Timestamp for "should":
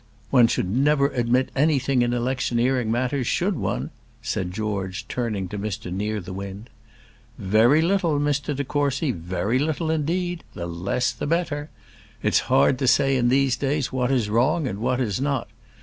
0.47-0.67, 3.27-3.55